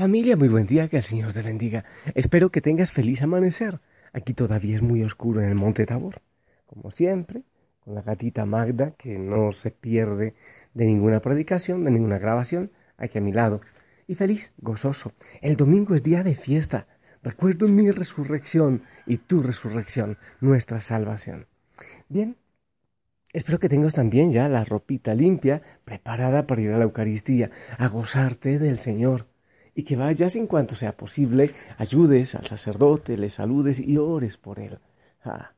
Familia, 0.00 0.34
muy 0.34 0.48
buen 0.48 0.66
día, 0.66 0.88
que 0.88 0.96
el 0.96 1.02
Señor 1.02 1.34
te 1.34 1.42
bendiga. 1.42 1.84
Espero 2.14 2.50
que 2.50 2.62
tengas 2.62 2.90
feliz 2.90 3.20
amanecer. 3.20 3.80
Aquí 4.14 4.32
todavía 4.32 4.76
es 4.76 4.80
muy 4.80 5.02
oscuro 5.02 5.42
en 5.42 5.48
el 5.50 5.54
Monte 5.54 5.84
Tabor. 5.84 6.22
Como 6.64 6.90
siempre, 6.90 7.42
con 7.80 7.94
la 7.94 8.00
gatita 8.00 8.46
Magda, 8.46 8.92
que 8.92 9.18
no 9.18 9.52
se 9.52 9.70
pierde 9.70 10.34
de 10.72 10.86
ninguna 10.86 11.20
predicación, 11.20 11.84
de 11.84 11.90
ninguna 11.90 12.18
grabación, 12.18 12.72
aquí 12.96 13.18
a 13.18 13.20
mi 13.20 13.30
lado. 13.30 13.60
Y 14.06 14.14
feliz, 14.14 14.54
gozoso. 14.56 15.12
El 15.42 15.56
domingo 15.56 15.94
es 15.94 16.02
día 16.02 16.22
de 16.22 16.34
fiesta. 16.34 16.86
Recuerdo 17.22 17.68
mi 17.68 17.90
resurrección 17.90 18.84
y 19.04 19.18
tu 19.18 19.42
resurrección, 19.42 20.16
nuestra 20.40 20.80
salvación. 20.80 21.46
Bien, 22.08 22.38
espero 23.34 23.58
que 23.58 23.68
tengas 23.68 23.92
también 23.92 24.32
ya 24.32 24.48
la 24.48 24.64
ropita 24.64 25.14
limpia, 25.14 25.60
preparada 25.84 26.46
para 26.46 26.62
ir 26.62 26.72
a 26.72 26.78
la 26.78 26.84
Eucaristía, 26.84 27.50
a 27.76 27.88
gozarte 27.88 28.58
del 28.58 28.78
Señor 28.78 29.29
y 29.80 29.82
que 29.82 29.96
vayas 29.96 30.36
en 30.36 30.46
cuanto 30.46 30.74
sea 30.74 30.94
posible, 30.94 31.54
ayudes 31.78 32.34
al 32.34 32.44
sacerdote, 32.44 33.16
le 33.16 33.30
saludes 33.30 33.80
y 33.80 33.96
ores 33.96 34.36
por 34.36 34.58
él. 34.58 34.78
Ah, 35.24 35.54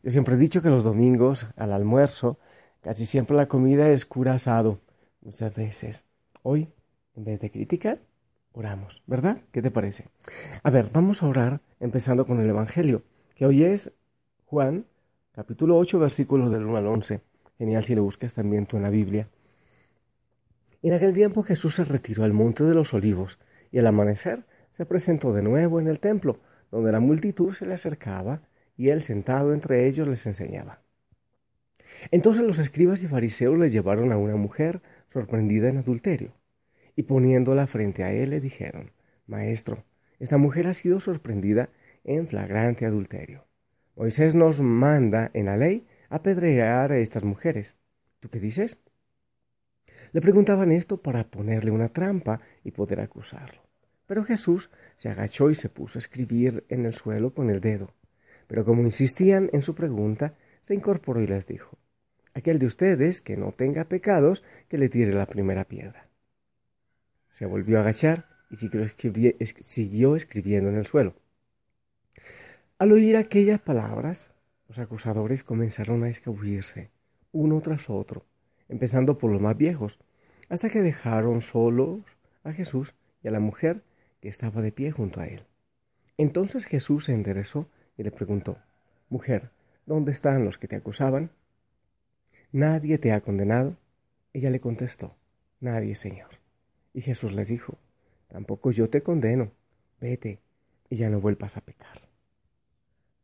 yo 0.00 0.12
siempre 0.12 0.34
he 0.34 0.36
dicho 0.36 0.62
que 0.62 0.68
los 0.68 0.84
domingos, 0.84 1.48
al 1.56 1.72
almuerzo, 1.72 2.38
casi 2.82 3.04
siempre 3.04 3.36
la 3.36 3.48
comida 3.48 3.90
es 3.90 4.06
cura 4.06 4.34
asado, 4.34 4.78
muchas 5.22 5.52
veces. 5.56 6.04
Hoy, 6.44 6.72
en 7.16 7.24
vez 7.24 7.40
de 7.40 7.50
criticar, 7.50 7.98
oramos, 8.52 9.02
¿verdad? 9.08 9.42
¿Qué 9.50 9.60
te 9.60 9.72
parece? 9.72 10.06
A 10.62 10.70
ver, 10.70 10.90
vamos 10.92 11.24
a 11.24 11.26
orar 11.26 11.60
empezando 11.80 12.28
con 12.28 12.38
el 12.38 12.48
Evangelio, 12.48 13.02
que 13.34 13.44
hoy 13.44 13.64
es 13.64 13.90
Juan, 14.44 14.86
capítulo 15.32 15.76
8, 15.78 15.98
versículos 15.98 16.52
del 16.52 16.64
1 16.64 16.76
al 16.76 16.86
11. 16.86 17.22
Genial 17.58 17.82
si 17.82 17.96
lo 17.96 18.04
buscas 18.04 18.34
también 18.34 18.66
tú 18.66 18.76
en 18.76 18.84
la 18.84 18.90
Biblia. 18.90 19.28
En 20.80 20.92
aquel 20.92 21.12
tiempo 21.12 21.42
Jesús 21.42 21.74
se 21.74 21.84
retiró 21.84 22.22
al 22.22 22.34
monte 22.34 22.62
de 22.62 22.74
los 22.74 22.94
olivos, 22.94 23.38
y 23.74 23.80
al 23.80 23.88
amanecer 23.88 24.46
se 24.70 24.86
presentó 24.86 25.32
de 25.32 25.42
nuevo 25.42 25.80
en 25.80 25.88
el 25.88 25.98
templo, 25.98 26.38
donde 26.70 26.92
la 26.92 27.00
multitud 27.00 27.52
se 27.52 27.66
le 27.66 27.74
acercaba 27.74 28.42
y 28.76 28.90
él 28.90 29.02
sentado 29.02 29.52
entre 29.52 29.88
ellos 29.88 30.06
les 30.06 30.24
enseñaba. 30.26 30.80
Entonces 32.12 32.46
los 32.46 32.60
escribas 32.60 33.02
y 33.02 33.08
fariseos 33.08 33.58
le 33.58 33.70
llevaron 33.70 34.12
a 34.12 34.16
una 34.16 34.36
mujer 34.36 34.80
sorprendida 35.08 35.68
en 35.68 35.78
adulterio, 35.78 36.36
y 36.94 37.02
poniéndola 37.02 37.66
frente 37.66 38.04
a 38.04 38.12
él 38.12 38.30
le 38.30 38.40
dijeron, 38.40 38.92
Maestro, 39.26 39.84
esta 40.20 40.38
mujer 40.38 40.68
ha 40.68 40.74
sido 40.74 41.00
sorprendida 41.00 41.70
en 42.04 42.28
flagrante 42.28 42.86
adulterio. 42.86 43.48
Moisés 43.96 44.36
nos 44.36 44.60
manda 44.60 45.32
en 45.34 45.46
la 45.46 45.56
ley 45.56 45.84
apedrear 46.10 46.92
a 46.92 46.98
estas 46.98 47.24
mujeres. 47.24 47.76
¿Tú 48.20 48.28
qué 48.28 48.38
dices? 48.38 48.78
Le 50.12 50.20
preguntaban 50.20 50.70
esto 50.70 51.02
para 51.02 51.24
ponerle 51.24 51.72
una 51.72 51.88
trampa 51.88 52.40
y 52.62 52.70
poder 52.70 53.00
acusarlo. 53.00 53.63
Pero 54.06 54.24
Jesús 54.24 54.70
se 54.96 55.08
agachó 55.08 55.50
y 55.50 55.54
se 55.54 55.68
puso 55.68 55.98
a 55.98 56.00
escribir 56.00 56.64
en 56.68 56.84
el 56.84 56.92
suelo 56.92 57.32
con 57.32 57.50
el 57.50 57.60
dedo. 57.60 57.90
Pero 58.46 58.64
como 58.64 58.82
insistían 58.82 59.48
en 59.52 59.62
su 59.62 59.74
pregunta, 59.74 60.34
se 60.62 60.74
incorporó 60.74 61.22
y 61.22 61.26
les 61.26 61.46
dijo, 61.46 61.78
Aquel 62.34 62.58
de 62.58 62.66
ustedes 62.66 63.20
que 63.20 63.36
no 63.36 63.52
tenga 63.52 63.84
pecados, 63.84 64.42
que 64.68 64.76
le 64.76 64.88
tire 64.88 65.12
la 65.12 65.26
primera 65.26 65.64
piedra. 65.64 66.08
Se 67.28 67.46
volvió 67.46 67.78
a 67.78 67.82
agachar 67.82 68.28
y 68.50 68.56
siguió, 68.56 70.16
escribiendo 70.16 70.70
en 70.70 70.76
el 70.76 70.86
suelo. 70.86 71.14
Al 72.78 72.92
oír 72.92 73.16
aquellas 73.16 73.60
palabras, 73.60 74.32
los 74.68 74.78
acusadores 74.78 75.44
comenzaron 75.44 76.02
a 76.02 76.10
escabullirse, 76.10 76.90
uno 77.32 77.60
tras 77.60 77.88
otro, 77.88 78.26
empezando 78.68 79.16
por 79.16 79.30
los 79.30 79.40
más 79.40 79.56
viejos, 79.56 79.98
hasta 80.48 80.68
que 80.70 80.80
dejaron 80.80 81.40
solos 81.40 82.00
a 82.42 82.52
Jesús 82.52 82.94
y 83.22 83.28
a 83.28 83.30
la 83.30 83.40
mujer 83.40 83.82
estaba 84.28 84.62
de 84.62 84.72
pie 84.72 84.90
junto 84.90 85.20
a 85.20 85.26
él. 85.26 85.44
Entonces 86.16 86.64
Jesús 86.64 87.04
se 87.04 87.12
enderezó 87.12 87.68
y 87.96 88.02
le 88.02 88.10
preguntó, 88.10 88.58
Mujer, 89.08 89.50
¿dónde 89.86 90.12
están 90.12 90.44
los 90.44 90.58
que 90.58 90.68
te 90.68 90.76
acusaban? 90.76 91.30
¿Nadie 92.52 92.98
te 92.98 93.12
ha 93.12 93.20
condenado? 93.20 93.76
Ella 94.32 94.50
le 94.50 94.60
contestó, 94.60 95.16
Nadie, 95.60 95.96
Señor. 95.96 96.30
Y 96.92 97.00
Jesús 97.00 97.32
le 97.32 97.44
dijo, 97.44 97.78
Tampoco 98.28 98.70
yo 98.70 98.88
te 98.88 99.02
condeno, 99.02 99.52
vete 100.00 100.40
y 100.88 100.96
ya 100.96 101.10
no 101.10 101.20
vuelvas 101.20 101.56
a 101.56 101.60
pecar. 101.60 102.08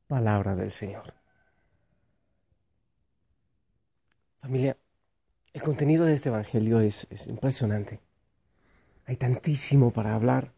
Palabra 0.07 0.55
del 0.57 0.73
Señor. 0.73 1.15
Familia, 4.39 4.77
el 5.53 5.63
contenido 5.63 6.05
de 6.05 6.15
este 6.15 6.29
Evangelio 6.29 6.81
es 6.81 7.07
impresionante. 7.27 8.01
Hay 9.07 9.17
tantísimo 9.17 9.93
para 9.93 10.15
hablar 10.15 10.53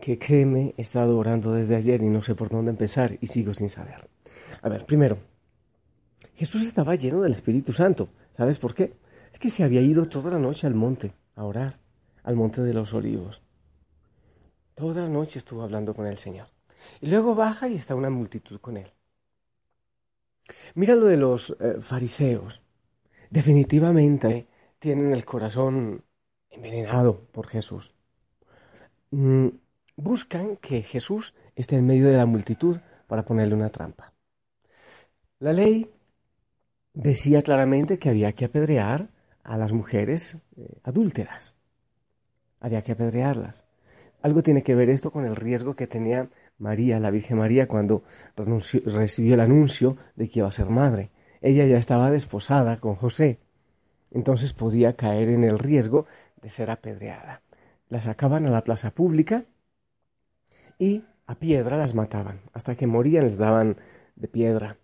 que 0.00 0.18
créeme, 0.18 0.74
he 0.76 0.82
estado 0.82 1.18
orando 1.18 1.52
desde 1.52 1.76
ayer 1.76 2.02
y 2.02 2.08
no 2.08 2.22
sé 2.22 2.34
por 2.34 2.48
dónde 2.48 2.70
empezar 2.70 3.18
y 3.20 3.26
sigo 3.26 3.54
sin 3.54 3.70
saber. 3.70 4.08
A 4.62 4.68
ver, 4.68 4.86
primero, 4.86 5.18
Jesús 6.34 6.62
estaba 6.62 6.94
lleno 6.94 7.20
del 7.20 7.32
Espíritu 7.32 7.72
Santo. 7.72 8.08
¿Sabes 8.32 8.58
por 8.58 8.74
qué? 8.74 8.94
Es 9.32 9.38
que 9.38 9.50
se 9.50 9.62
había 9.62 9.80
ido 9.80 10.06
toda 10.06 10.30
la 10.30 10.38
noche 10.38 10.66
al 10.66 10.74
monte 10.74 11.12
a 11.36 11.44
orar, 11.44 11.78
al 12.22 12.36
monte 12.36 12.62
de 12.62 12.74
los 12.74 12.94
olivos. 12.94 13.42
Toda 14.74 15.02
la 15.02 15.08
noche 15.08 15.38
estuvo 15.38 15.62
hablando 15.62 15.94
con 15.94 16.06
el 16.06 16.18
Señor. 16.18 16.48
Y 17.00 17.08
luego 17.08 17.34
baja 17.34 17.68
y 17.68 17.74
está 17.74 17.94
una 17.94 18.10
multitud 18.10 18.60
con 18.60 18.76
él. 18.78 18.90
Mira 20.74 20.94
lo 20.94 21.06
de 21.06 21.16
los 21.16 21.56
eh, 21.60 21.76
fariseos. 21.80 22.62
Definitivamente 23.28 24.48
tienen 24.78 25.12
el 25.12 25.24
corazón 25.24 26.02
envenenado 26.48 27.20
por 27.32 27.46
Jesús. 27.46 27.94
Mm, 29.10 29.48
buscan 30.00 30.56
que 30.56 30.82
Jesús 30.82 31.34
esté 31.56 31.76
en 31.76 31.86
medio 31.86 32.08
de 32.08 32.16
la 32.16 32.26
multitud 32.26 32.78
para 33.06 33.24
ponerle 33.24 33.54
una 33.54 33.70
trampa. 33.70 34.12
La 35.38 35.52
ley 35.52 35.90
decía 36.94 37.42
claramente 37.42 37.98
que 37.98 38.08
había 38.08 38.32
que 38.32 38.46
apedrear 38.46 39.08
a 39.42 39.56
las 39.56 39.72
mujeres 39.72 40.36
eh, 40.56 40.78
adúlteras. 40.84 41.54
Había 42.60 42.82
que 42.82 42.92
apedrearlas. 42.92 43.64
Algo 44.22 44.42
tiene 44.42 44.62
que 44.62 44.74
ver 44.74 44.90
esto 44.90 45.10
con 45.10 45.24
el 45.24 45.34
riesgo 45.34 45.74
que 45.74 45.86
tenía 45.86 46.28
María, 46.58 47.00
la 47.00 47.10
Virgen 47.10 47.38
María, 47.38 47.66
cuando 47.66 48.02
recibió 48.36 49.34
el 49.34 49.40
anuncio 49.40 49.96
de 50.14 50.28
que 50.28 50.40
iba 50.40 50.48
a 50.48 50.52
ser 50.52 50.66
madre. 50.66 51.10
Ella 51.40 51.64
ya 51.64 51.78
estaba 51.78 52.10
desposada 52.10 52.80
con 52.80 52.96
José, 52.96 53.38
entonces 54.10 54.52
podía 54.52 54.94
caer 54.94 55.30
en 55.30 55.44
el 55.44 55.58
riesgo 55.58 56.04
de 56.42 56.50
ser 56.50 56.70
apedreada. 56.70 57.40
La 57.88 58.02
sacaban 58.02 58.46
a 58.46 58.50
la 58.50 58.62
plaza 58.62 58.90
pública 58.90 59.46
y 60.80 61.04
a 61.26 61.38
piedra 61.38 61.76
las 61.76 61.94
mataban. 61.94 62.40
Hasta 62.52 62.74
que 62.74 62.88
morían 62.88 63.24
les 63.24 63.36
daban 63.36 63.76
de 64.16 64.26
piedra. 64.26 64.78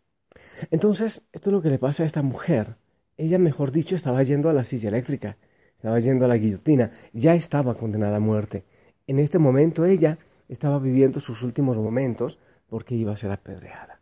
Entonces, 0.70 1.22
esto 1.32 1.50
es 1.50 1.52
lo 1.52 1.62
que 1.62 1.70
le 1.70 1.78
pasa 1.78 2.04
a 2.04 2.06
esta 2.06 2.22
mujer. 2.22 2.76
Ella, 3.16 3.38
mejor 3.38 3.72
dicho, 3.72 3.96
estaba 3.96 4.22
yendo 4.22 4.48
a 4.48 4.52
la 4.52 4.64
silla 4.64 4.90
eléctrica, 4.90 5.38
estaba 5.74 5.98
yendo 5.98 6.26
a 6.26 6.28
la 6.28 6.36
guillotina, 6.36 6.92
ya 7.12 7.34
estaba 7.34 7.74
condenada 7.74 8.18
a 8.18 8.20
muerte. 8.20 8.64
En 9.06 9.18
este 9.18 9.38
momento 9.38 9.86
ella 9.86 10.18
estaba 10.48 10.78
viviendo 10.78 11.18
sus 11.18 11.42
últimos 11.42 11.78
momentos 11.78 12.38
porque 12.68 12.94
iba 12.94 13.12
a 13.12 13.16
ser 13.16 13.32
apedreada. 13.32 14.00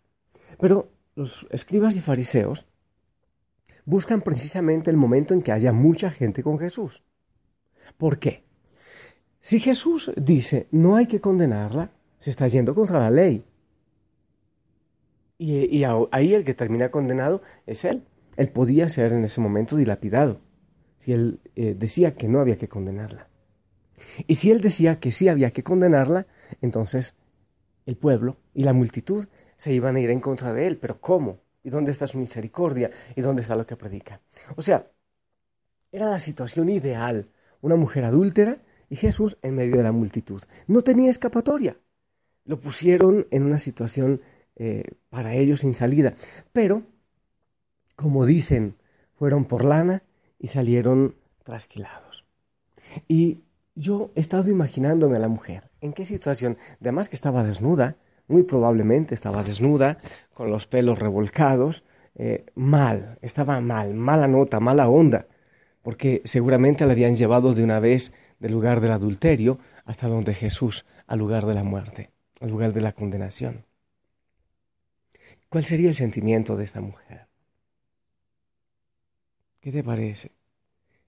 Pero 0.59 0.91
los 1.15 1.47
escribas 1.51 1.97
y 1.97 2.01
fariseos 2.01 2.67
buscan 3.85 4.21
precisamente 4.21 4.91
el 4.91 4.97
momento 4.97 5.33
en 5.33 5.43
que 5.43 5.53
haya 5.53 5.73
mucha 5.73 6.11
gente 6.11 6.43
con 6.43 6.59
Jesús. 6.59 7.05
¿Por 7.97 8.19
qué? 8.19 8.45
Si 9.45 9.61
Jesús 9.61 10.11
dice 10.17 10.69
no 10.71 10.97
hay 10.97 11.07
que 11.07 11.21
condenarla, 11.21 11.91
se 12.19 12.31
está 12.31 12.49
yendo 12.49 12.75
contra 12.75 12.99
la 12.99 13.11
ley. 13.11 13.45
Y, 15.37 15.85
ahí 15.85 16.33
el 16.33 16.45
que 16.45 16.55
termina 16.55 16.91
condenado 16.91 17.43
es 17.67 17.85
él. 17.85 18.05
Él 18.39 18.49
podía 18.49 18.89
ser 18.89 19.13
en 19.13 19.23
ese 19.23 19.43
momento 19.43 19.77
dilapidado 19.77 20.41
si 20.97 21.13
él 21.13 21.41
eh, 21.57 21.77
decía 21.79 22.15
que 22.15 22.27
no 22.27 22.41
había 22.41 22.57
que 22.57 22.69
condenarla. 22.69 23.29
Y 24.27 24.37
si 24.37 24.51
él 24.51 24.63
decía 24.63 24.99
que 24.99 25.13
sí 25.13 25.29
había 25.29 25.51
que 25.51 25.63
condenarla, 25.63 26.27
entonces 26.63 27.15
el 27.85 27.99
pueblo 27.99 28.39
y 28.55 28.65
la 28.65 28.73
multitud 28.73 29.27
se 29.59 29.75
iban 29.75 29.97
a 29.97 30.01
ir 30.01 30.09
en 30.09 30.21
contra 30.21 30.55
de 30.55 30.69
él. 30.69 30.79
Pero 30.79 31.03
¿cómo? 31.03 31.41
¿Y 31.63 31.69
dónde 31.69 31.93
está 31.93 32.07
su 32.07 32.19
misericordia? 32.19 32.91
¿Y 33.15 33.21
dónde 33.21 33.43
está 33.43 33.57
lo 33.57 33.67
que 33.67 33.77
predica? 33.77 34.23
O 34.57 34.63
sea, 34.63 34.91
era 35.93 36.09
la 36.09 36.19
situación 36.19 36.71
ideal. 36.71 37.29
Una 37.61 37.77
mujer 37.77 38.05
adúltera 38.05 38.63
y 38.95 38.97
Jesús 38.97 39.37
en 39.43 39.57
medio 39.57 39.79
de 39.79 39.83
la 39.83 39.91
multitud. 39.91 40.41
No 40.69 40.83
tenía 40.83 41.11
escapatoria. 41.11 41.77
Lo 42.45 42.61
pusieron 42.61 43.27
en 43.33 43.43
una 43.43 43.59
situación 43.59 44.21
eh, 44.55 44.85
para 45.11 45.35
ellos 45.35 45.63
sin 45.63 45.75
salida. 45.75 46.15
Pero, 46.53 46.85
como 47.97 48.25
dicen, 48.25 48.77
fueron 49.15 49.47
por 49.47 49.65
lana 49.65 50.05
y 50.39 50.47
salieron 50.47 51.17
trasquilados. 51.43 52.25
Y 53.09 53.43
yo 53.75 54.13
he 54.15 54.21
estado 54.21 54.49
imaginándome 54.49 55.17
a 55.17 55.21
la 55.21 55.27
mujer. 55.27 55.73
¿En 55.81 55.93
qué 55.93 56.05
situación? 56.05 56.57
Además 56.81 57.09
que 57.09 57.17
estaba 57.17 57.43
desnuda, 57.43 57.97
muy 58.29 58.45
probablemente 58.45 59.17
estaba 59.17 59.43
desnuda, 59.43 59.99
con 60.35 60.51
los 60.51 60.69
pelos 60.69 61.01
revolcados, 61.01 61.83
eh, 62.15 62.47
mal, 62.55 63.19
estaba 63.23 63.61
mal, 63.61 63.93
mala 63.93 64.29
nota, 64.29 64.61
mala 64.61 64.89
onda, 64.89 65.27
porque 65.83 66.23
seguramente 66.27 66.87
la 66.87 66.93
habían 66.93 67.17
llevado 67.17 67.55
de 67.55 67.65
una 67.65 67.81
vez 67.81 68.13
del 68.45 68.53
lugar 68.53 68.83
del 68.83 68.93
adulterio 68.93 69.59
hasta 69.87 70.07
donde 70.07 70.35
Jesús, 70.35 70.85
al 71.07 71.19
lugar 71.19 71.47
de 71.47 71.55
la 71.55 71.65
muerte, 71.65 72.11
al 72.43 72.51
lugar 72.51 72.75
de 72.75 72.83
la 72.83 72.93
condenación. 72.93 73.65
¿Cuál 75.49 75.65
sería 75.65 75.89
el 75.89 75.95
sentimiento 75.95 76.55
de 76.55 76.65
esta 76.65 76.83
mujer? 76.83 77.27
¿Qué 79.63 79.73
te 79.73 79.83
parece? 79.83 80.33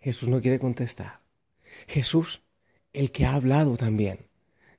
Jesús 0.00 0.30
no 0.30 0.40
quiere 0.40 0.58
contestar. 0.58 1.20
Jesús, 1.86 2.42
el 2.94 3.12
que 3.12 3.26
ha 3.26 3.34
hablado 3.34 3.76
también 3.76 4.28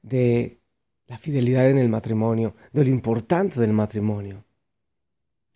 de 0.02 0.60
la 1.06 1.20
fidelidad 1.20 1.70
en 1.70 1.78
el 1.78 1.90
matrimonio, 1.90 2.56
de 2.74 2.86
lo 2.86 2.90
importante 2.90 3.62
del 3.62 3.74
matrimonio. 3.74 4.46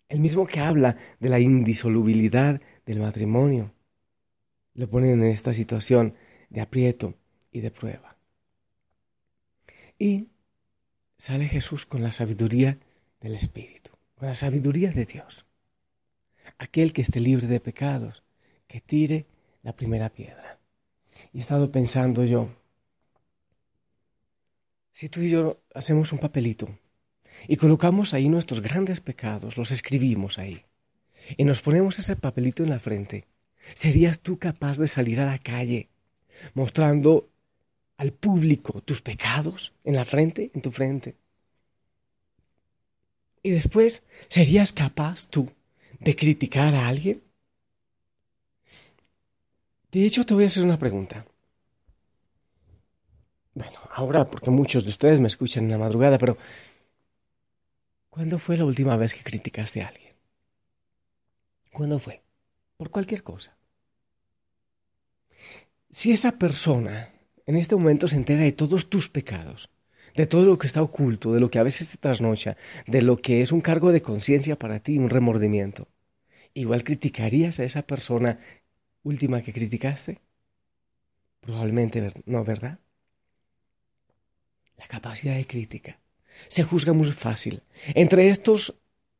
El 0.08 0.20
mismo 0.20 0.46
que 0.46 0.60
habla 0.60 0.96
de 1.18 1.28
la 1.28 1.40
indisolubilidad 1.40 2.60
del 2.86 3.00
matrimonio. 3.00 3.72
Lo 4.74 4.88
ponen 4.88 5.20
en 5.20 5.24
esta 5.24 5.52
situación 5.52 6.14
de 6.52 6.60
aprieto 6.60 7.14
y 7.50 7.60
de 7.60 7.70
prueba. 7.70 8.16
Y 9.98 10.28
sale 11.16 11.48
Jesús 11.48 11.86
con 11.86 12.02
la 12.02 12.12
sabiduría 12.12 12.78
del 13.20 13.34
Espíritu, 13.34 13.90
con 14.16 14.28
la 14.28 14.34
sabiduría 14.34 14.90
de 14.90 15.06
Dios. 15.06 15.46
Aquel 16.58 16.92
que 16.92 17.02
esté 17.02 17.20
libre 17.20 17.46
de 17.46 17.58
pecados, 17.58 18.22
que 18.66 18.80
tire 18.80 19.26
la 19.62 19.74
primera 19.74 20.10
piedra. 20.10 20.58
Y 21.32 21.38
he 21.38 21.40
estado 21.40 21.72
pensando 21.72 22.24
yo, 22.24 22.50
si 24.92 25.08
tú 25.08 25.22
y 25.22 25.30
yo 25.30 25.62
hacemos 25.74 26.12
un 26.12 26.18
papelito 26.18 26.68
y 27.48 27.56
colocamos 27.56 28.12
ahí 28.12 28.28
nuestros 28.28 28.60
grandes 28.60 29.00
pecados, 29.00 29.56
los 29.56 29.70
escribimos 29.70 30.38
ahí, 30.38 30.62
y 31.38 31.44
nos 31.44 31.62
ponemos 31.62 31.98
ese 31.98 32.14
papelito 32.14 32.62
en 32.62 32.70
la 32.70 32.78
frente, 32.78 33.26
¿serías 33.74 34.20
tú 34.20 34.38
capaz 34.38 34.76
de 34.76 34.88
salir 34.88 35.20
a 35.20 35.26
la 35.26 35.38
calle 35.38 35.88
mostrando 36.54 37.28
al 37.96 38.12
público 38.12 38.80
tus 38.82 39.00
pecados 39.02 39.72
en 39.84 39.96
la 39.96 40.04
frente, 40.04 40.50
en 40.54 40.62
tu 40.62 40.70
frente? 40.70 41.16
Y 43.42 43.50
después, 43.50 44.02
¿serías 44.28 44.72
capaz 44.72 45.28
tú 45.28 45.50
de 45.98 46.16
criticar 46.16 46.74
a 46.74 46.88
alguien? 46.88 47.22
De 49.92 50.04
hecho, 50.04 50.24
te 50.24 50.34
voy 50.34 50.44
a 50.44 50.46
hacer 50.46 50.64
una 50.64 50.78
pregunta. 50.78 51.26
Bueno, 53.54 53.78
ahora 53.90 54.24
porque 54.24 54.50
muchos 54.50 54.84
de 54.84 54.90
ustedes 54.90 55.20
me 55.20 55.28
escuchan 55.28 55.64
en 55.64 55.72
la 55.72 55.78
madrugada, 55.78 56.18
pero 56.18 56.36
¿cuándo 58.10 58.38
fue 58.38 58.56
la 58.56 58.64
última 58.64 58.96
vez 58.96 59.12
que 59.12 59.24
criticaste 59.24 59.82
a 59.82 59.88
alguien? 59.88 60.14
¿Cuándo 61.72 61.98
fue? 61.98 62.22
Por 62.76 62.90
cualquier 62.90 63.22
cosa. 63.22 63.56
Si 65.92 66.10
esa 66.10 66.32
persona 66.32 67.10
en 67.46 67.56
este 67.56 67.76
momento 67.76 68.08
se 68.08 68.16
entera 68.16 68.42
de 68.42 68.52
todos 68.52 68.88
tus 68.88 69.08
pecados, 69.08 69.70
de 70.16 70.26
todo 70.26 70.46
lo 70.46 70.58
que 70.58 70.66
está 70.66 70.82
oculto, 70.82 71.32
de 71.32 71.40
lo 71.40 71.50
que 71.50 71.58
a 71.58 71.62
veces 71.62 71.88
te 71.88 71.98
trasnocha, 71.98 72.56
de 72.86 73.02
lo 73.02 73.18
que 73.18 73.42
es 73.42 73.52
un 73.52 73.60
cargo 73.60 73.92
de 73.92 74.02
conciencia 74.02 74.58
para 74.58 74.80
ti, 74.80 74.98
un 74.98 75.10
remordimiento, 75.10 75.88
igual 76.54 76.82
criticarías 76.82 77.58
a 77.58 77.64
esa 77.64 77.82
persona 77.82 78.38
última 79.02 79.42
que 79.42 79.52
criticaste? 79.52 80.18
Probablemente 81.40 82.12
no, 82.24 82.44
¿verdad? 82.44 82.78
La 84.78 84.86
capacidad 84.86 85.36
de 85.36 85.46
crítica 85.46 85.98
se 86.48 86.62
juzga 86.62 86.92
muy 86.92 87.12
fácil. 87.12 87.62
Entre 87.94 88.28
estos 88.28 88.74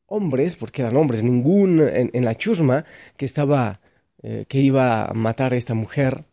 hombres, 0.07 0.57
porque 0.57 0.83
eran 0.83 0.97
hombres, 0.97 1.23
ningún 1.23 1.81
en, 1.81 2.25
la 2.25 2.35
chusma 2.37 2.85
que 3.17 3.27
estaba, 3.27 3.81
eh, 4.23 4.47
que 4.49 4.61
iba 4.61 5.05
a 5.05 5.15
matar 5.15 5.53
a 5.53 5.57
esta 5.57 5.75
mujer, 5.75 6.25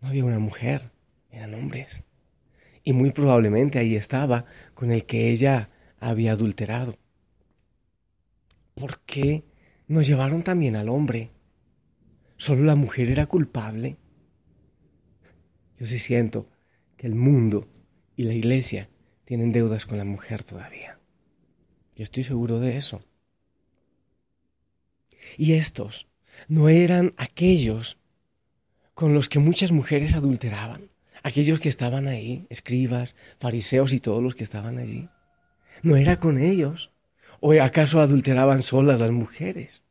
no 0.00 0.08
había 0.08 0.24
una 0.24 0.38
mujer, 0.38 0.90
eran 1.30 1.54
hombres. 1.54 2.02
Y 2.82 2.92
muy 2.92 3.10
probablemente 3.10 3.78
ahí 3.78 3.96
estaba 3.96 4.44
con 4.74 4.90
el 4.90 5.04
que 5.04 5.30
ella 5.30 5.70
había 6.00 6.32
adulterado. 6.32 6.96
¿Por 8.74 9.00
qué 9.00 9.44
nos 9.88 10.06
llevaron 10.06 10.42
también 10.42 10.76
al 10.76 10.88
hombre? 10.88 11.30
¿Solo 12.36 12.64
la 12.64 12.76
mujer 12.76 13.10
era 13.10 13.26
culpable? 13.26 13.96
Yo 15.78 15.86
sí 15.86 15.98
siento 15.98 16.48
que 16.96 17.06
el 17.06 17.14
mundo 17.14 17.68
y 18.16 18.24
la 18.24 18.34
iglesia 18.34 18.88
tienen 19.24 19.52
deudas 19.52 19.86
con 19.86 19.98
la 19.98 20.04
mujer 20.04 20.44
todavía. 20.44 20.98
Yo 21.96 22.04
estoy 22.04 22.24
seguro 22.24 22.60
de 22.60 22.76
eso. 22.76 23.04
Y 25.36 25.52
estos 25.54 26.08
no 26.46 26.68
eran 26.68 27.14
aquellos 27.16 27.97
con 28.98 29.14
los 29.14 29.28
que 29.28 29.38
muchas 29.38 29.70
mujeres 29.70 30.16
adulteraban, 30.16 30.88
aquellos 31.22 31.60
que 31.60 31.68
estaban 31.68 32.08
ahí, 32.08 32.48
escribas, 32.50 33.14
fariseos 33.38 33.92
y 33.92 34.00
todos 34.00 34.20
los 34.20 34.34
que 34.34 34.42
estaban 34.42 34.76
allí. 34.76 35.08
No 35.84 35.94
era 35.94 36.16
con 36.16 36.36
ellos. 36.36 36.90
¿O 37.38 37.52
acaso 37.52 38.00
adulteraban 38.00 38.60
solas 38.60 38.98
las 38.98 39.12
mujeres? 39.12 39.84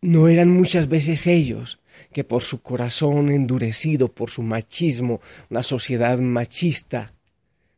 no 0.00 0.26
eran 0.26 0.50
muchas 0.50 0.88
veces 0.88 1.28
ellos 1.28 1.78
que 2.12 2.24
por 2.24 2.42
su 2.42 2.62
corazón 2.62 3.30
endurecido, 3.30 4.08
por 4.08 4.28
su 4.28 4.42
machismo, 4.42 5.20
una 5.48 5.62
sociedad 5.62 6.18
machista, 6.18 7.12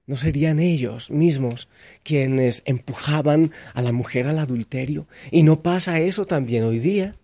no 0.06 0.16
serían 0.16 0.60
ellos 0.60 1.10
mismos 1.10 1.68
quienes 2.02 2.62
empujaban 2.64 3.52
a 3.74 3.82
la 3.82 3.92
mujer 3.92 4.28
al 4.28 4.38
adulterio. 4.38 5.06
Y 5.30 5.42
no 5.42 5.60
pasa 5.62 6.00
eso 6.00 6.24
también 6.24 6.64
hoy 6.64 6.78
día. 6.78 7.16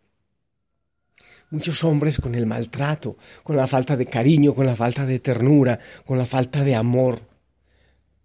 Muchos 1.50 1.82
hombres 1.84 2.18
con 2.18 2.34
el 2.34 2.46
maltrato, 2.46 3.16
con 3.42 3.56
la 3.56 3.66
falta 3.66 3.96
de 3.96 4.06
cariño, 4.06 4.54
con 4.54 4.66
la 4.66 4.76
falta 4.76 5.04
de 5.04 5.18
ternura, 5.18 5.78
con 6.06 6.16
la 6.16 6.26
falta 6.26 6.62
de 6.62 6.76
amor, 6.76 7.20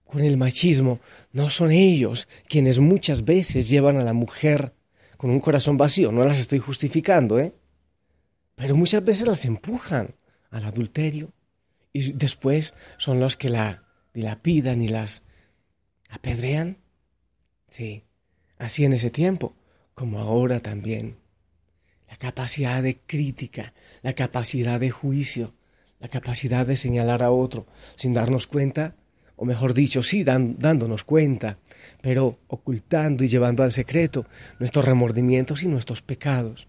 con 0.05 0.21
el 0.21 0.37
machismo, 0.37 0.99
no 1.31 1.49
son 1.49 1.71
ellos 1.71 2.27
quienes 2.47 2.79
muchas 2.79 3.25
veces 3.25 3.67
llevan 3.67 3.97
a 3.97 4.03
la 4.03 4.13
mujer 4.13 4.73
con 5.17 5.29
un 5.29 5.39
corazón 5.39 5.75
vacío. 5.75 6.11
No 6.11 6.23
las 6.23 6.37
estoy 6.37 6.59
justificando, 6.59 7.39
¿eh? 7.39 7.53
Pero 8.55 8.75
muchas 8.75 9.03
veces 9.03 9.27
las 9.27 9.43
empujan 9.43 10.15
al 10.51 10.63
adulterio 10.63 11.33
y 11.91 12.13
después 12.13 12.73
son 12.97 13.19
los 13.19 13.35
que 13.35 13.49
la 13.49 13.83
dilapidan 14.13 14.81
y 14.81 14.87
las 14.87 15.25
apedrean. 16.09 16.77
Sí, 17.67 18.03
así 18.57 18.85
en 18.85 18.93
ese 18.93 19.09
tiempo, 19.09 19.55
como 19.93 20.19
ahora 20.19 20.59
también. 20.59 21.17
La 22.15 22.29
capacidad 22.29 22.81
de 22.81 22.97
crítica, 22.97 23.73
la 24.01 24.13
capacidad 24.13 24.79
de 24.79 24.89
juicio, 24.89 25.53
la 25.99 26.07
capacidad 26.07 26.65
de 26.65 26.77
señalar 26.77 27.23
a 27.23 27.31
otro 27.31 27.67
sin 27.95 28.13
darnos 28.13 28.47
cuenta 28.47 28.95
o 29.37 29.45
mejor 29.45 29.73
dicho, 29.73 30.01
sí 30.01 30.23
dándonos 30.23 31.03
cuenta, 31.03 31.57
pero 32.01 32.39
ocultando 32.47 33.23
y 33.23 33.27
llevando 33.27 33.63
al 33.63 33.73
secreto 33.73 34.25
nuestros 34.59 34.85
remordimientos 34.85 35.63
y 35.63 35.67
nuestros 35.67 36.01
pecados. 36.01 36.67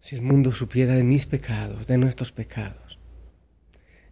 Si 0.00 0.14
el 0.14 0.22
mundo 0.22 0.52
supiera 0.52 0.94
de 0.94 1.02
mis 1.02 1.26
pecados, 1.26 1.86
de 1.86 1.98
nuestros 1.98 2.32
pecados, 2.32 2.98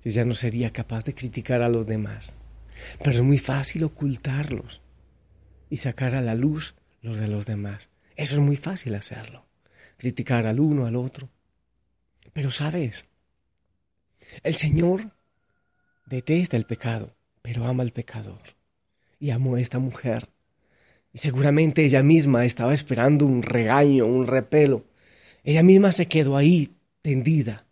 yo 0.05 0.11
ya 0.11 0.25
no 0.25 0.35
sería 0.35 0.73
capaz 0.73 1.05
de 1.05 1.15
criticar 1.15 1.63
a 1.63 1.69
los 1.69 1.87
demás. 1.87 2.35
Pero 2.99 3.11
es 3.11 3.23
muy 3.23 3.39
fácil 3.39 3.85
ocultarlos 3.85 4.83
y 5.69 5.77
sacar 5.77 6.15
a 6.15 6.23
la 6.23 6.35
luz 6.35 6.75
los 7.03 7.17
de 7.19 7.29
los 7.29 7.47
demás. 7.47 7.89
Eso 8.17 8.37
es 8.37 8.41
muy 8.41 8.57
fácil 8.57 8.95
hacerlo. 8.95 9.47
Criticar 9.97 10.47
al 10.47 10.61
uno, 10.61 10.87
al 10.87 10.97
otro. 10.97 11.29
Pero 12.33 12.51
sabes, 12.51 13.07
el 14.43 14.55
Señor 14.55 15.13
detesta 16.07 16.57
el 16.57 16.65
pecado, 16.65 17.15
pero 17.43 17.65
ama 17.65 17.83
al 17.83 17.93
pecador. 17.93 18.41
Y 19.19 19.31
amó 19.31 19.57
a 19.57 19.61
esta 19.61 19.79
mujer. 19.79 20.29
Y 21.13 21.19
seguramente 21.19 21.85
ella 21.85 22.03
misma 22.03 22.45
estaba 22.45 22.73
esperando 22.73 23.27
un 23.27 23.43
regaño, 23.43 24.07
un 24.07 24.27
repelo. 24.27 24.85
Ella 25.43 25.63
misma 25.63 25.93
se 25.93 26.07
quedó 26.07 26.37
ahí, 26.37 26.77
tendida, 27.03 27.67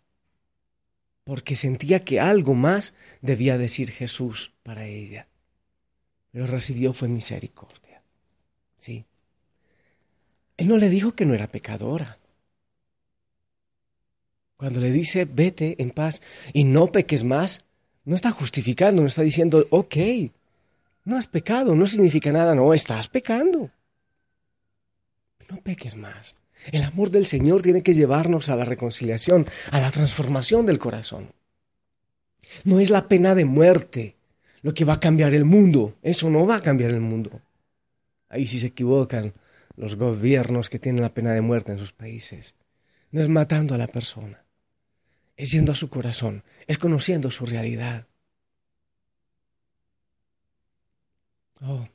porque 1.23 1.55
sentía 1.55 2.03
que 2.03 2.19
algo 2.19 2.55
más 2.55 2.95
debía 3.21 3.57
decir 3.57 3.91
Jesús 3.91 4.51
para 4.63 4.85
ella. 4.87 5.27
Pero 6.31 6.47
recibió 6.47 6.93
fue 6.93 7.07
misericordia. 7.07 8.01
Sí. 8.77 9.05
Él 10.59 10.67
no 10.67 10.75
le 10.75 10.89
dijo 10.89 11.15
que 11.15 11.25
no 11.25 11.33
era 11.33 11.47
pecadora. 11.47 12.17
Cuando 14.57 14.81
le 14.81 14.91
dice, 14.91 15.23
vete 15.23 15.81
en 15.81 15.89
paz 15.91 16.21
y 16.51 16.65
no 16.65 16.91
peques 16.91 17.23
más, 17.23 17.63
no 18.03 18.17
está 18.17 18.31
justificando, 18.31 19.01
no 19.01 19.07
está 19.07 19.21
diciendo, 19.21 19.65
ok, 19.69 19.95
no 21.05 21.15
has 21.15 21.27
pecado, 21.27 21.75
no 21.75 21.85
significa 21.87 22.33
nada, 22.33 22.55
no, 22.55 22.73
estás 22.73 23.07
pecando. 23.07 23.71
No 25.49 25.61
peques 25.61 25.95
más. 25.95 26.35
El 26.73 26.83
amor 26.83 27.09
del 27.09 27.25
Señor 27.25 27.61
tiene 27.61 27.81
que 27.81 27.93
llevarnos 27.93 28.49
a 28.49 28.57
la 28.57 28.65
reconciliación, 28.65 29.47
a 29.71 29.79
la 29.79 29.91
transformación 29.91 30.65
del 30.65 30.77
corazón. 30.77 31.31
No 32.65 32.81
es 32.81 32.89
la 32.89 33.07
pena 33.07 33.33
de 33.33 33.45
muerte 33.45 34.17
lo 34.61 34.73
que 34.73 34.83
va 34.83 34.95
a 34.95 34.99
cambiar 34.99 35.33
el 35.33 35.45
mundo. 35.45 35.95
Eso 36.03 36.29
no 36.29 36.45
va 36.45 36.57
a 36.57 36.61
cambiar 36.61 36.91
el 36.91 36.99
mundo. 36.99 37.39
Ahí 38.27 38.45
sí 38.45 38.59
se 38.59 38.67
equivocan 38.67 39.33
los 39.79 39.95
gobiernos 39.95 40.69
que 40.69 40.77
tienen 40.77 41.01
la 41.01 41.13
pena 41.13 41.31
de 41.31 41.39
muerte 41.39 41.71
en 41.71 41.79
sus 41.79 41.93
países. 41.93 42.53
no 43.11 43.21
es 43.21 43.29
matando 43.29 43.73
a 43.73 43.77
la 43.77 43.87
persona, 43.87 44.43
es 45.37 45.51
yendo 45.51 45.71
a 45.71 45.75
su 45.75 45.89
corazón, 45.89 46.43
es 46.67 46.77
conociendo 46.77 47.31
su 47.31 47.45
realidad. 47.45 48.05
Oh, 51.61 51.87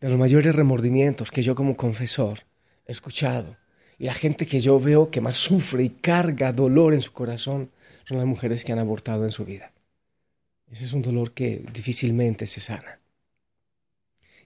de 0.00 0.08
los 0.08 0.18
mayores 0.18 0.54
remordimientos 0.54 1.32
que 1.32 1.42
yo 1.42 1.56
como 1.56 1.76
confesor 1.76 2.40
he 2.86 2.92
escuchado 2.92 3.56
y 3.98 4.04
la 4.04 4.14
gente 4.14 4.46
que 4.46 4.60
yo 4.60 4.78
veo 4.78 5.10
que 5.10 5.20
más 5.20 5.36
sufre 5.36 5.82
y 5.82 5.90
carga 5.90 6.52
dolor 6.52 6.94
en 6.94 7.02
su 7.02 7.12
corazón 7.12 7.70
son 8.04 8.18
las 8.18 8.26
mujeres 8.26 8.64
que 8.64 8.72
han 8.72 8.78
abortado 8.78 9.24
en 9.24 9.32
su 9.32 9.44
vida. 9.44 9.72
Ese 10.70 10.84
es 10.84 10.92
un 10.92 11.02
dolor 11.02 11.32
que 11.32 11.64
difícilmente 11.72 12.46
se 12.46 12.60
sana. 12.60 13.00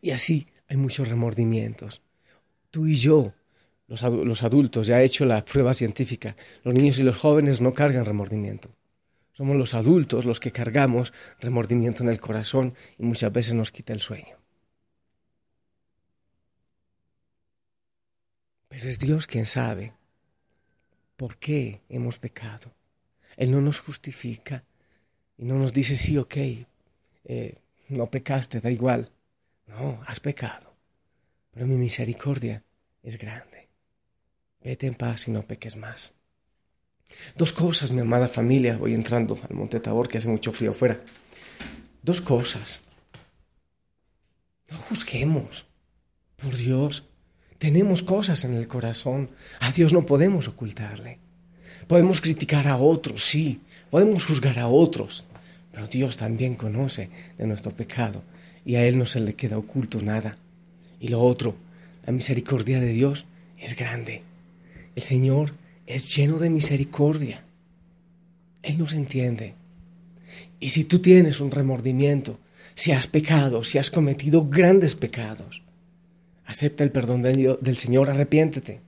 Y 0.01 0.13
así 0.13 0.49
hay 0.67 0.77
muchos 0.77 1.09
remordimientos. 1.09 2.03
Tú 2.71 2.87
y 2.87 2.95
yo, 2.95 3.33
los, 3.87 4.03
adultos, 4.43 4.87
ya 4.87 5.01
he 5.01 5.05
hecho 5.05 5.25
la 5.25 5.45
prueba 5.45 5.73
científica, 5.73 6.37
los 6.63 6.75
niños 6.75 6.99
y 6.99 7.03
los 7.03 7.21
jóvenes 7.21 7.61
no 7.61 7.73
cargan 7.73 8.05
remordimiento. 8.05 8.71
Somos 9.33 9.57
los 9.57 9.73
adultos 9.75 10.25
los 10.25 10.41
que 10.41 10.51
cargamos 10.51 11.13
remordimiento 11.41 12.03
en 12.03 12.11
el 12.11 12.21
corazón 12.21 12.75
y 12.99 13.05
muchas 13.05 13.33
veces 13.33 13.55
nos 13.55 13.71
quita 13.71 13.93
el 13.93 14.01
sueño. 14.01 14.37
Pero 18.69 18.89
es 18.89 18.99
Dios 18.99 19.27
quien 19.27 19.47
sabe 19.47 19.95
por 21.17 21.39
qué 21.39 21.81
hemos 21.89 22.19
pecado. 22.19 22.73
Él 23.37 23.51
no 23.51 23.61
nos 23.61 23.81
justifica 23.81 24.65
y 25.39 25.45
no 25.45 25.55
nos 25.55 25.73
dice, 25.73 25.97
sí, 25.97 26.19
ok, 26.19 26.37
eh, 27.25 27.59
no 27.89 28.07
pecaste, 28.07 28.61
da 28.61 28.71
igual. 28.71 29.11
No, 29.67 30.01
has 30.07 30.21
pecado. 30.21 30.68
Pero 31.59 31.67
mi 31.67 31.77
misericordia 31.77 32.63
es 33.03 33.19
grande. 33.19 33.69
Vete 34.63 34.87
en 34.87 34.95
paz 34.95 35.27
y 35.27 35.33
no 35.33 35.43
peques 35.43 35.75
más. 35.75 36.15
Dos 37.35 37.53
cosas, 37.53 37.91
mi 37.91 38.01
amada 38.01 38.29
familia, 38.29 38.77
voy 38.77 38.95
entrando 38.95 39.37
al 39.43 39.57
Monte 39.57 39.81
Tabor 39.81 40.07
que 40.07 40.19
hace 40.19 40.29
mucho 40.29 40.53
frío 40.53 40.71
afuera. 40.71 41.01
Dos 42.01 42.21
cosas. 42.21 42.83
No 44.71 44.79
juzguemos. 44.79 45.67
Por 46.37 46.55
Dios, 46.55 47.09
tenemos 47.59 48.05
cosas 48.05 48.45
en 48.45 48.55
el 48.55 48.69
corazón. 48.69 49.31
A 49.59 49.73
Dios 49.73 49.93
no 49.93 50.07
podemos 50.07 50.47
ocultarle. 50.47 51.19
Podemos 51.89 52.21
criticar 52.21 52.69
a 52.69 52.77
otros, 52.77 53.25
sí. 53.25 53.63
Podemos 53.91 54.25
juzgar 54.25 54.61
a 54.61 54.69
otros. 54.69 55.25
Pero 55.73 55.89
Dios 55.89 56.19
también 56.19 56.55
conoce 56.55 57.11
de 57.37 57.49
nuestro 57.49 57.73
pecado 57.73 58.23
y 58.65 58.77
a 58.77 58.87
Él 58.87 58.97
no 58.97 59.07
se 59.07 59.19
le 59.19 59.35
queda 59.35 59.59
oculto 59.59 60.01
nada. 60.01 60.39
Y 61.01 61.09
lo 61.09 61.21
otro, 61.21 61.55
la 62.07 62.13
misericordia 62.13 62.81
de 62.81 62.93
Dios 62.93 63.27
es 63.59 63.77
grande. 63.77 64.23
El 64.95 65.03
Señor 65.03 65.55
es 65.87 66.15
lleno 66.15 66.39
de 66.39 66.51
misericordia. 66.51 67.45
Él 68.63 68.79
nos 68.79 68.93
entiende. 68.93 69.55
Y 70.61 70.71
si 70.71 70.85
tú 70.85 70.99
tienes 70.99 71.41
un 71.41 71.51
remordimiento, 71.51 72.39
si 72.75 72.93
has 72.93 73.07
pecado, 73.07 73.65
si 73.65 73.79
has 73.79 73.91
cometido 73.91 74.49
grandes 74.49 74.95
pecados, 74.95 75.63
Acepta 76.49 76.83
el 76.83 76.91
perdón 76.91 77.21
del 77.21 77.77
Señor, 77.77 78.09
arrepiéntete. 78.09 78.81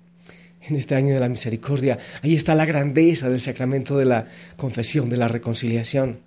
En 0.62 0.76
este 0.76 0.95
año 0.95 1.12
de 1.12 1.21
la 1.21 1.29
misericordia, 1.29 1.99
ahí 2.23 2.35
está 2.35 2.55
la 2.55 2.64
grandeza 2.64 3.29
del 3.29 3.40
sacramento 3.43 3.99
de 3.99 4.07
la 4.07 4.29
confesión, 4.57 5.11
de 5.11 5.19
la 5.19 5.29
reconciliación. 5.29 6.21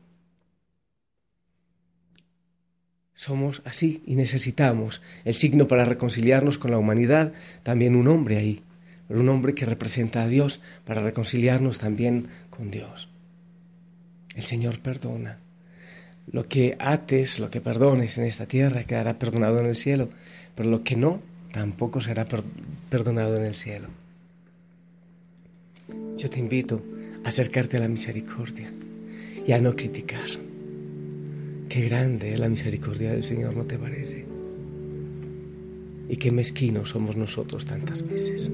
Somos 3.14 3.62
así 3.66 4.02
y 4.06 4.16
necesitamos 4.16 5.02
el 5.24 5.36
signo 5.36 5.68
para 5.68 5.86
reconciliarnos 5.86 6.58
con 6.58 6.72
la 6.72 6.78
humanidad, 6.78 7.34
también 7.64 7.96
un 7.96 8.08
hombre 8.08 8.38
ahí, 8.38 8.64
pero 9.08 9.20
un 9.20 9.30
hombre 9.30 9.54
que 9.54 9.66
representa 9.66 10.24
a 10.24 10.28
Dios 10.28 10.62
para 10.86 11.02
reconciliarnos 11.02 11.78
también 11.78 12.28
con 12.50 12.72
Dios. 12.72 13.10
El 14.36 14.44
Señor 14.44 14.80
perdona. 14.80 15.38
Lo 16.32 16.48
que 16.48 16.78
ates, 16.80 17.40
lo 17.40 17.50
que 17.50 17.62
perdones 17.62 18.18
en 18.18 18.24
esta 18.24 18.46
tierra 18.46 18.86
quedará 18.86 19.20
perdonado 19.20 19.60
en 19.60 19.66
el 19.66 19.76
cielo 19.76 20.10
pero 20.56 20.70
lo 20.70 20.84
que 20.84 20.96
no, 20.96 21.22
tampoco 21.52 22.02
será 22.02 22.26
perdonado 22.90 23.38
en 23.38 23.44
el 23.44 23.56
cielo. 23.56 23.88
Yo 26.18 26.30
te 26.30 26.40
invito 26.40 26.82
a 27.24 27.30
acercarte 27.30 27.78
a 27.78 27.82
la 27.82 27.88
misericordia 27.88 28.72
y 29.46 29.52
a 29.52 29.60
no 29.60 29.76
criticar. 29.76 30.53
Qué 31.74 31.90
grande 31.90 32.34
es 32.34 32.40
la 32.40 32.50
misericordia 32.50 33.14
del 33.14 33.24
Señor, 33.24 33.58
¿no 33.58 33.66
te 33.66 33.80
parece? 33.80 34.28
Y 36.08 36.18
qué 36.18 36.32
mezquinos 36.32 36.90
somos 36.90 37.18
nosotros 37.18 37.66
tantas 37.66 38.08
veces. 38.08 38.52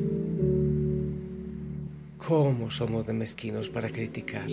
¿Cómo 2.17 2.71
somos 2.71 3.05
de 3.05 3.11
mezquinos 3.11 3.67
para 3.67 3.89
criticar, 3.89 4.47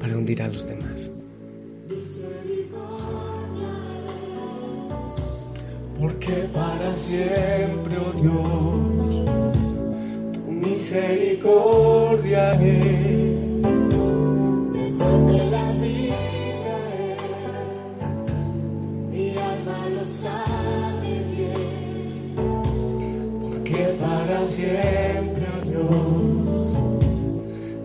para 0.00 0.16
hundir 0.16 0.42
a 0.42 0.48
los 0.48 0.66
demás? 0.66 1.12
porque 6.00 6.48
para 6.52 6.92
siempre, 6.92 7.98
oh 7.98 8.12
Dios, 8.20 9.24
tu 10.32 10.50
misericordia 10.50 12.60
es. 12.60 13.25
Siempre, 24.46 25.44
oh 25.54 25.60
Dios, 25.68 26.48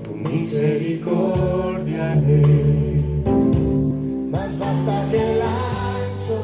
tu 0.03 0.11
misericordia 0.29 2.05
es. 2.13 3.01
Más 4.31 4.51
basta 4.59 4.93
que 5.11 5.17
el 5.17 5.41
ancho 5.41 6.37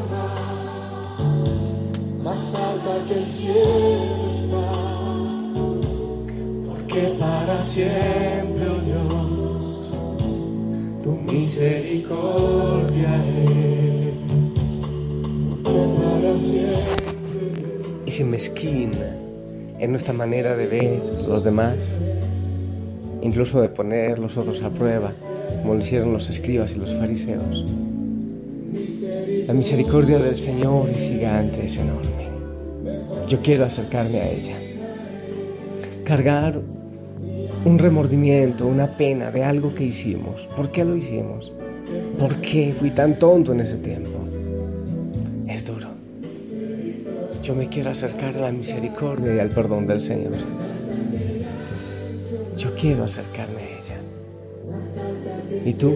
más 2.24 2.42
alta 2.56 2.94
que 3.08 3.14
el 3.20 3.26
cielo 3.26 4.28
está, 4.28 4.68
porque 6.68 7.02
para 7.20 7.62
siempre, 7.62 8.64
oh 8.70 8.80
Dios, 8.90 9.64
tu 11.04 11.12
misericordia 11.32 13.12
es, 13.46 14.16
porque 15.50 15.82
para 16.02 16.32
siempre. 16.38 16.98
Mezquina 18.24 19.08
en 19.80 19.92
nuestra 19.92 20.14
manera 20.14 20.56
de 20.56 20.68
ver 20.68 21.02
los 21.28 21.44
demás, 21.44 21.98
incluso 23.22 23.62
de 23.62 23.70
poner 23.70 24.20
los 24.20 24.38
otros 24.38 24.62
a 24.64 24.70
prueba, 24.70 25.12
como 25.62 25.76
lo 25.76 25.80
hicieron 25.80 26.14
los 26.14 26.30
escribas 26.30 26.76
y 26.76 26.80
los 26.80 26.96
fariseos. 26.96 27.66
La 29.48 29.54
misericordia 29.54 30.18
del 30.20 30.36
Señor 30.36 30.90
es 30.90 31.08
gigante, 31.08 31.66
es 31.66 31.78
enorme. 31.78 32.28
Yo 33.28 33.40
quiero 33.42 33.66
acercarme 33.66 34.22
a 34.22 34.30
ella. 34.30 34.56
Cargar 36.04 36.60
un 37.66 37.78
remordimiento, 37.78 38.66
una 38.66 38.88
pena 38.88 39.30
de 39.32 39.44
algo 39.44 39.76
que 39.76 39.84
hicimos. 39.84 40.48
¿Por 40.56 40.72
qué 40.72 40.86
lo 40.86 40.96
hicimos? 40.96 41.52
¿Por 42.18 42.38
qué 42.42 42.74
fui 42.78 42.92
tan 42.92 43.20
tonto 43.20 43.52
en 43.52 43.60
ese 43.60 43.78
tiempo? 43.78 44.10
Es 45.48 45.66
duro. 45.66 45.77
Yo 47.48 47.56
me 47.56 47.70
quiero 47.70 47.92
acercar 47.92 48.36
a 48.36 48.42
la 48.42 48.52
misericordia 48.52 49.36
y 49.36 49.40
al 49.40 49.52
perdón 49.52 49.88
del 49.88 50.02
Señor. 50.02 50.34
Yo 52.58 52.76
quiero 52.76 53.06
acercarme 53.06 53.62
a 53.62 53.80
ella. 53.80 53.96
¿Y 55.64 55.74
tú? 55.76 55.96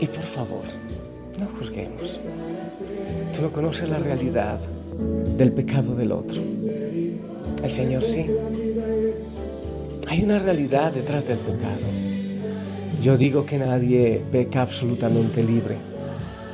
Y 0.00 0.06
por 0.06 0.24
favor, 0.24 0.64
no 1.40 1.46
juzguemos. 1.58 2.20
Tú 3.34 3.40
no 3.40 3.52
conoces 3.52 3.88
la 3.88 4.00
realidad 4.00 4.60
del 5.38 5.50
pecado 5.50 5.96
del 5.96 6.12
otro. 6.12 6.42
El 7.64 7.70
Señor 7.70 8.02
sí. 8.02 8.26
Hay 10.08 10.22
una 10.22 10.38
realidad 10.38 10.92
detrás 10.92 11.26
del 11.26 11.38
pecado. 11.38 11.86
Yo 13.00 13.16
digo 13.16 13.46
que 13.46 13.56
nadie 13.56 14.22
peca 14.30 14.60
absolutamente 14.60 15.42
libre. 15.42 15.76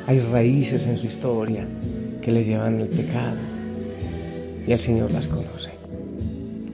Hay 0.06 0.20
raíces 0.20 0.86
en 0.86 0.96
su 0.96 1.08
historia 1.08 1.66
que 2.22 2.30
le 2.30 2.44
llevan 2.44 2.80
al 2.80 2.86
pecado 2.86 3.47
y 4.68 4.72
el 4.72 4.78
Señor 4.78 5.10
las 5.10 5.26
conoce. 5.26 5.70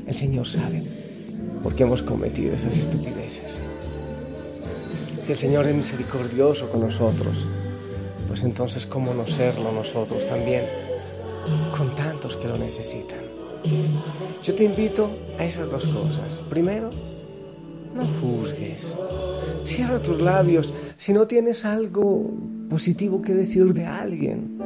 El 0.08 0.16
Señor 0.16 0.48
sabe 0.48 0.82
por 1.62 1.76
qué 1.76 1.84
hemos 1.84 2.02
cometido 2.02 2.52
esas 2.52 2.76
estupideces. 2.76 3.60
Si 5.24 5.30
el 5.30 5.38
Señor 5.38 5.68
es 5.68 5.76
misericordioso 5.76 6.68
con 6.70 6.80
nosotros, 6.80 7.48
pues 8.26 8.42
entonces 8.42 8.84
cómo 8.84 9.14
no 9.14 9.24
serlo 9.28 9.70
nosotros 9.70 10.26
también 10.28 10.64
con 11.76 11.94
tantos 11.94 12.36
que 12.36 12.48
lo 12.48 12.58
necesitan. 12.58 13.18
Yo 14.42 14.54
te 14.54 14.64
invito 14.64 15.08
a 15.38 15.44
esas 15.44 15.70
dos 15.70 15.86
cosas. 15.86 16.40
Primero, 16.50 16.90
no 17.94 18.02
juzgues. 18.20 18.96
Cierra 19.64 20.00
tus 20.00 20.20
labios. 20.20 20.74
Si 20.96 21.12
no 21.12 21.28
tienes 21.28 21.64
algo 21.64 22.28
positivo 22.68 23.22
que 23.22 23.34
decir 23.34 23.72
de 23.72 23.86
alguien, 23.86 24.58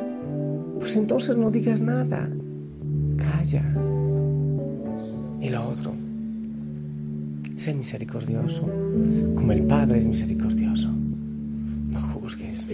pues 0.81 0.97
entonces 0.97 1.37
no 1.37 1.51
digas 1.51 1.83
nada. 1.83 2.31
Calla. 3.51 3.63
Y 5.41 5.49
lo 5.49 5.67
otro, 5.67 5.95
sé 7.57 7.73
misericordioso, 7.73 8.63
como 9.35 9.53
el 9.53 9.63
Padre 9.63 10.01
es 10.01 10.07
misericordioso. 10.07 10.91
No 11.91 12.01
juzgues, 12.01 12.69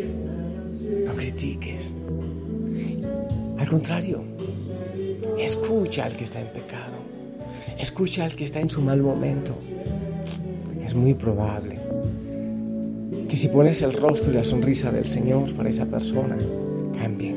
no 1.06 1.14
critiques. 1.14 1.92
Al 3.58 3.68
contrario, 3.68 4.22
escucha 5.38 6.06
al 6.06 6.16
que 6.16 6.24
está 6.24 6.40
en 6.40 6.48
pecado, 6.48 6.96
escucha 7.78 8.24
al 8.24 8.34
que 8.34 8.44
está 8.44 8.60
en 8.60 8.70
su 8.70 8.80
mal 8.80 9.00
momento. 9.00 9.54
Es 10.84 10.94
muy 10.94 11.14
probable 11.14 11.78
que 13.28 13.36
si 13.36 13.48
pones 13.48 13.80
el 13.82 13.92
rostro 13.92 14.32
y 14.32 14.34
la 14.34 14.44
sonrisa 14.44 14.90
del 14.90 15.06
Señor 15.06 15.52
para 15.54 15.68
esa 15.68 15.86
persona, 15.86 16.36
cambie, 16.98 17.36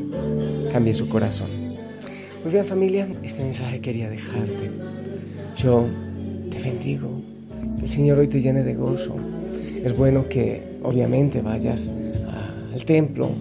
cambie 0.72 0.94
su 0.94 1.08
corazón. 1.08 1.67
Muy 2.48 2.54
bien 2.54 2.66
familia, 2.66 3.06
este 3.24 3.44
mensaje 3.44 3.82
quería 3.82 4.10
dejarte. 4.10 4.72
Yo 5.58 5.86
te 6.50 6.58
bendigo, 6.60 7.20
el 7.82 7.90
Señor 7.90 8.20
hoy 8.20 8.30
te 8.30 8.40
llene 8.40 8.64
de 8.64 8.74
gozo. 8.74 9.18
Es 9.84 9.98
bueno 9.98 10.30
que 10.30 10.78
obviamente 10.82 11.42
vayas 11.42 11.90
al 12.74 12.86
templo, 12.86 13.32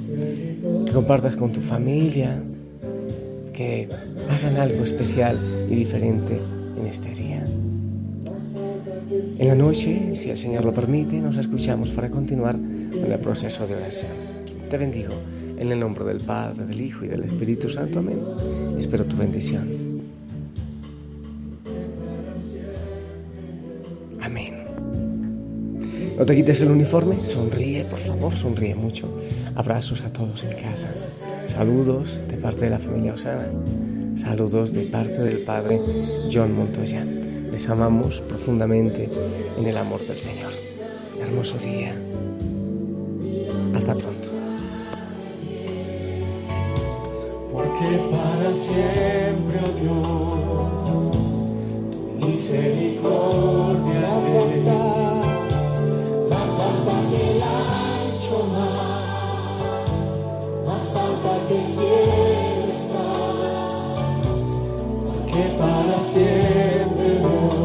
que 0.85 0.91
compartas 0.91 1.37
con 1.37 1.53
tu 1.53 1.61
familia, 1.61 2.43
que 3.53 3.89
hagan 4.29 4.57
algo 4.57 4.83
especial 4.83 5.69
y 5.71 5.77
diferente 5.77 6.41
en 6.77 6.87
este 6.89 7.11
día. 7.11 7.47
En 9.39 9.47
la 9.47 9.55
noche, 9.55 10.17
si 10.17 10.31
el 10.31 10.37
Señor 10.37 10.65
lo 10.65 10.75
permite, 10.75 11.21
nos 11.21 11.37
escuchamos 11.37 11.93
para 11.93 12.11
continuar 12.11 12.57
con 12.57 13.13
el 13.13 13.19
proceso 13.21 13.69
de 13.69 13.77
oración. 13.77 14.11
Te 14.69 14.77
bendigo 14.77 15.15
en 15.59 15.73
el 15.73 15.81
nombre 15.81 16.05
del 16.05 16.21
Padre, 16.21 16.67
del 16.67 16.81
Hijo 16.81 17.05
y 17.05 17.09
del 17.09 17.25
Espíritu 17.25 17.69
Santo. 17.69 17.99
Amén. 17.99 18.21
Espero 18.79 19.05
tu 19.05 19.17
bendición. 19.17 19.69
Amén. 24.21 24.55
No 26.19 26.25
te 26.25 26.35
quites 26.35 26.63
el 26.63 26.71
uniforme, 26.71 27.25
sonríe, 27.27 27.85
por 27.85 27.99
favor, 28.01 28.37
sonríe 28.37 28.75
mucho. 28.75 29.09
Abrazos 29.55 30.03
a 30.03 30.13
todos 30.13 30.45
en 30.45 30.53
casa. 30.53 30.89
Saludos 31.47 32.21
de 32.29 32.37
parte 32.37 32.67
de 32.67 32.71
la 32.71 32.79
familia 32.79 33.15
Osana. 33.15 33.49
Saludos 34.17 34.73
de 34.73 34.83
parte 34.83 35.23
del 35.23 35.39
Padre 35.41 35.81
John 36.33 36.57
Montoya. 36.57 37.05
Les 37.05 37.69
amamos 37.69 38.21
profundamente 38.23 39.09
en 39.59 39.67
el 39.67 39.77
amor 39.77 40.07
del 40.07 40.19
Señor. 40.19 40.53
Hermoso 41.21 41.59
día. 41.59 41.95
Hasta 43.75 43.95
pronto. 43.95 44.46
Porque 47.79 47.99
para 48.11 48.55
siempre, 48.55 49.61
oh 49.63 49.73
Dios, 49.79 50.09
tu 51.91 52.01
misericordia 52.27 54.01
más 54.01 54.25
basta, 54.35 54.79
más 56.31 56.51
basta 56.57 56.95
que 57.11 57.21
el 57.33 57.43
ancho 57.43 58.39
mar, 58.51 59.85
más 60.67 60.87
alta 60.97 61.33
que 61.49 61.55
el 61.59 61.67
cielo 61.67 62.65
está. 62.71 63.07
Porque 65.05 65.43
para 65.59 65.97
siempre, 65.99 67.07
Dios, 67.19 67.57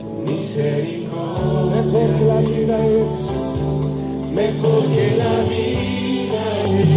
tu 0.00 0.08
misericordia 0.32 1.82
mejor 1.82 2.08
que 2.18 2.24
la 2.24 2.38
vida 2.40 2.78
es, 2.86 3.14
mejor 4.34 4.82
que 4.92 5.06
la 5.18 5.34
vida 5.48 6.42
es. 6.80 6.93